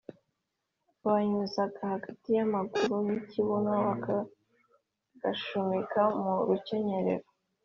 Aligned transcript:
banyuzaga 1.05 1.79
hagati 1.93 2.27
y’amaguru 2.37 2.95
n’ikibuno 3.05 3.71
bakagashumikira 3.87 6.03
mu 6.21 6.31
rukenyerero. 6.47 7.27